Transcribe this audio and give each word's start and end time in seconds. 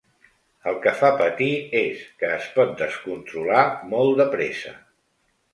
El 0.71 0.79
que 0.85 0.93
fa 1.01 1.11
patir 1.19 1.49
és 1.81 2.01
que 2.23 2.31
es 2.39 2.49
pot 2.57 2.73
descontrolar 2.81 3.63
molt 3.93 4.23
de 4.23 4.29
pressa. 4.37 4.79